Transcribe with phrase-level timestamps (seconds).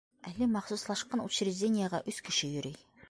[0.29, 2.79] Әле махсуслашҡан учреждениеға өс кеше йөрөй.